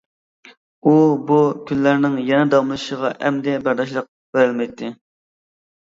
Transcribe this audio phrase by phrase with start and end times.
[0.83, 0.93] ئۇ
[1.31, 1.35] بۇ
[1.71, 4.91] كۈنلەرنىڭ يەنە داۋاملىشىشىغا ئەمدى بەرداشلىق بېرەلمەيتتى.